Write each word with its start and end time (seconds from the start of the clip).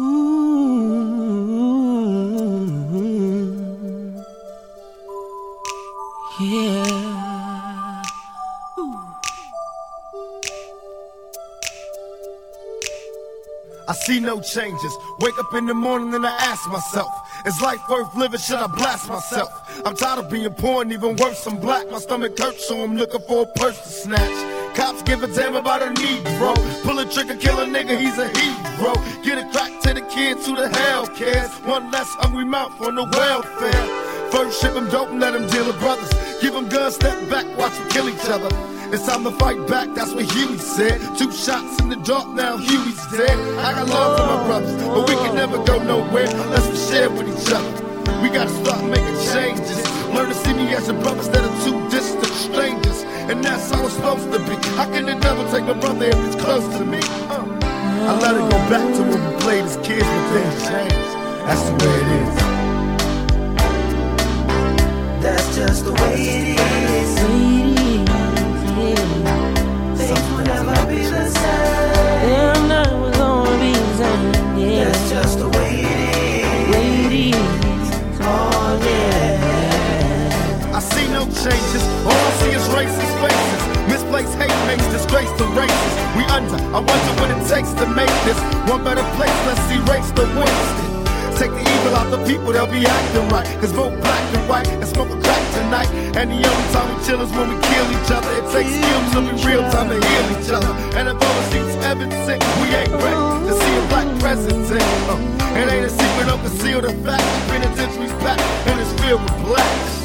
I 0.00 0.04
see 13.92 14.20
no 14.20 14.40
changes. 14.40 14.96
Wake 15.18 15.36
up 15.36 15.52
in 15.54 15.66
the 15.66 15.74
morning 15.74 16.14
and 16.14 16.24
I 16.24 16.30
ask 16.30 16.70
myself, 16.70 17.08
is 17.44 17.60
life 17.60 17.80
worth 17.90 18.14
living? 18.14 18.38
Should 18.38 18.54
I 18.58 18.68
blast 18.68 19.08
myself? 19.08 19.50
I'm 19.84 19.96
tired 19.96 20.20
of 20.20 20.30
being 20.30 20.48
poor 20.54 20.82
and 20.82 20.92
even 20.92 21.16
worse, 21.16 21.44
I'm 21.44 21.58
black. 21.58 21.90
My 21.90 21.98
stomach 21.98 22.38
hurts, 22.38 22.68
so 22.68 22.80
I'm 22.84 22.96
looking 22.96 23.20
for 23.22 23.42
a 23.42 23.46
purse 23.46 23.80
to 23.80 23.88
snatch. 23.88 24.57
Cops 24.78 25.02
give 25.02 25.24
a 25.24 25.26
damn 25.26 25.56
about 25.56 25.82
a 25.82 25.86
Negro. 25.86 26.54
Pull 26.84 27.00
a 27.00 27.04
trigger, 27.04 27.34
kill 27.34 27.58
a 27.58 27.66
nigga, 27.66 27.98
he's 27.98 28.16
a 28.16 28.28
hero. 28.28 28.94
Get 29.24 29.36
a 29.36 29.50
crack 29.50 29.72
to 29.82 29.92
the 29.92 30.02
kids 30.02 30.46
who 30.46 30.54
the 30.54 30.68
hell 30.68 31.04
cares. 31.08 31.50
One 31.66 31.90
less 31.90 32.06
hungry 32.14 32.44
mouth 32.44 32.80
on 32.80 32.94
the 32.94 33.02
welfare. 33.02 34.30
First 34.30 34.60
ship 34.60 34.74
them 34.74 34.86
and 34.86 35.18
let 35.18 35.32
them 35.32 35.48
deal 35.48 35.66
with 35.66 35.80
brothers. 35.80 36.08
Give 36.40 36.54
them 36.54 36.68
guns, 36.68 36.94
step 36.94 37.28
back, 37.28 37.44
watch 37.58 37.72
them 37.76 37.88
kill 37.88 38.08
each 38.08 38.28
other. 38.30 38.48
It's 38.94 39.04
time 39.04 39.24
to 39.24 39.32
fight 39.32 39.66
back, 39.66 39.88
that's 39.96 40.14
what 40.14 40.30
Huey 40.30 40.58
said. 40.58 41.00
Two 41.18 41.32
shots 41.32 41.82
in 41.82 41.88
the 41.88 41.96
dark, 41.96 42.28
now 42.28 42.56
Huey's 42.56 43.04
dead. 43.10 43.36
I 43.58 43.72
got 43.72 43.88
love 43.88 44.16
for 44.16 44.26
my 44.26 44.46
brothers, 44.46 44.80
but 44.80 45.08
we 45.08 45.14
can 45.16 45.34
never 45.34 45.58
go 45.64 45.82
nowhere 45.82 46.30
unless 46.30 46.70
we 46.70 46.76
share 46.76 47.10
with 47.10 47.26
each 47.26 47.52
other. 47.52 47.88
We 48.22 48.28
gotta 48.28 48.54
start 48.62 48.84
making 48.84 49.18
changes. 49.34 49.82
Learn 50.14 50.28
to 50.28 50.34
see 50.34 50.54
me 50.54 50.72
as 50.72 50.88
a 50.88 50.94
brother 50.94 51.18
instead 51.18 51.44
of 51.44 51.64
two 51.64 51.90
distant 51.90 52.26
strangers. 52.26 52.87
And 53.30 53.44
that's 53.44 53.70
how 53.70 53.84
it's 53.84 53.94
supposed 53.94 54.32
to 54.32 54.38
be. 54.38 54.54
How 54.76 54.86
can 54.86 55.04
the 55.04 55.14
devil 55.16 55.44
take 55.52 55.64
my 55.64 55.74
brother 55.74 56.06
if 56.06 56.16
it's 56.26 56.36
close 56.42 56.66
to 56.78 56.84
me? 56.84 57.00
Uh. 57.28 57.44
I 58.08 58.18
let 58.20 58.34
it 58.34 58.40
go 58.50 58.58
back 58.70 58.94
to 58.96 59.02
when 59.02 59.20
we 59.22 59.32
played 59.42 59.64
as 59.64 59.76
kids, 59.86 60.06
but 60.06 60.28
things 60.32 60.62
changed. 60.66 60.94
That's 61.44 61.62
the 61.68 61.72
way 61.84 61.96
it 62.00 62.08
is. 62.22 62.36
That's 65.22 65.48
just 65.56 65.84
the 65.84 65.92
way 65.92 66.14
it 66.14 66.58
is. 66.58 67.18
Things 69.98 70.26
will 70.30 70.44
never 70.44 70.86
be 70.86 71.00
the 71.04 71.24
same. 71.28 71.92
Damn, 72.24 72.68
never 72.68 73.10
gonna 73.12 73.60
be 73.60 73.72
the 73.72 73.96
same. 73.98 74.32
Yeah. 74.56 74.84
That's 74.84 75.04
just 75.10 75.38
the 75.38 75.48
way 75.50 75.82
it 75.84 77.12
is. 77.12 77.36
Oh 78.22 78.80
yeah. 78.84 80.72
I 80.74 80.80
see 80.80 81.06
no 81.08 81.26
changes. 81.26 81.87
Makes 84.68 84.84
disgrace 84.92 85.32
to 85.40 85.44
races. 85.56 85.92
We 86.12 86.28
under. 86.28 86.60
I 86.76 86.80
wonder 86.84 87.12
what 87.16 87.32
it 87.32 87.40
takes 87.48 87.72
to 87.80 87.88
make 87.96 88.12
this 88.28 88.36
one 88.68 88.84
better 88.84 89.06
place. 89.16 89.32
Let's 89.48 89.64
erase 89.72 90.12
the 90.12 90.28
wasted. 90.36 90.86
Take 91.40 91.54
the 91.56 91.64
evil 91.64 91.94
out 91.96 92.10
the 92.10 92.20
people, 92.28 92.52
they'll 92.52 92.68
be 92.68 92.84
acting 92.84 93.28
right. 93.32 93.48
Cause 93.60 93.72
both 93.72 93.96
black 94.04 94.22
and 94.36 94.44
white 94.50 94.68
and 94.68 94.84
smoke 94.84 95.08
a 95.08 95.16
crack 95.24 95.40
tonight. 95.56 95.88
And 96.18 96.28
the 96.28 96.40
only 96.44 96.66
time 96.74 96.86
we 96.92 96.96
chill 97.06 97.20
is 97.24 97.32
when 97.32 97.48
we 97.48 97.56
kill 97.64 97.86
each 97.96 98.10
other. 98.12 98.28
It 98.36 98.46
takes 98.52 98.72
skills 98.76 99.08
to 99.16 99.18
be 99.24 99.32
real 99.48 99.64
time 99.72 99.88
to 99.88 99.96
heal 99.96 100.26
each 100.36 100.50
other. 100.52 100.72
And 100.98 101.08
if 101.08 101.16
overseas 101.16 101.74
heaven 101.80 102.10
sick, 102.28 102.42
we 102.60 102.68
ain't 102.76 102.92
ready 102.92 103.22
to 103.48 103.52
see 103.56 103.74
a 103.80 103.84
black 103.88 104.08
president. 104.20 104.84
Uh, 105.08 105.16
it 105.56 105.66
ain't 105.72 105.86
a 105.86 105.90
secret, 105.90 106.26
don't 106.28 106.42
conceal 106.44 106.82
the 106.82 106.92
fact. 107.06 107.24
The 107.24 107.40
penitentiary's 107.48 108.12
back 108.20 108.40
and 108.68 108.76
it's 108.80 108.92
filled 109.00 109.22
with 109.22 109.38
blacks. 109.46 109.97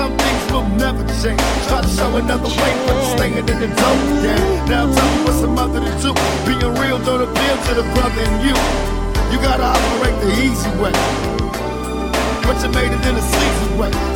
Some 0.00 0.16
things 0.16 0.50
will 0.50 0.68
never 0.80 1.04
change. 1.20 1.42
Try 1.68 1.82
to 1.82 1.88
show 1.88 2.16
another 2.16 2.48
way, 2.48 2.72
but 2.86 2.96
it's 2.96 3.10
staying 3.12 3.36
in 3.36 3.44
the 3.44 3.68
dope. 3.68 4.00
Yeah. 4.24 4.64
Now 4.64 4.90
tell 4.90 5.10
me 5.12 5.24
what's 5.24 5.42
a 5.42 5.46
mother 5.46 5.78
to 5.78 5.92
do. 6.00 6.14
Being 6.48 6.72
real 6.80 6.98
don't 7.04 7.20
appeal 7.20 7.56
to 7.66 7.74
the 7.74 7.84
brother 7.92 8.22
in 8.22 8.34
you. 8.40 8.56
You 9.30 9.36
gotta 9.44 9.68
operate 9.76 10.16
the 10.24 10.32
easy 10.40 10.70
way. 10.80 10.92
But 12.48 12.56
you 12.64 12.70
made 12.72 12.92
it 12.96 13.04
in 13.04 13.14
a 13.14 13.20
sleazy 13.20 13.76
way. 13.76 14.09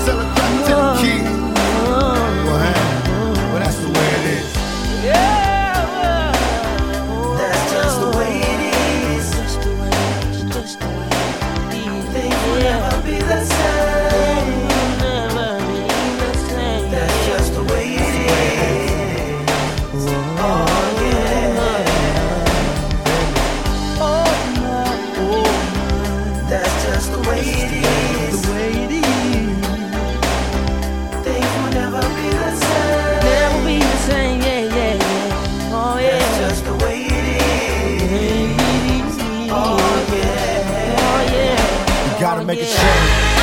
Gotta 42.34 42.46
make 42.46 42.60
a 42.60 42.64
change. 42.64 43.33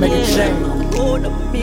make 0.00 0.12
a 0.12 0.26
change. 0.26 1.59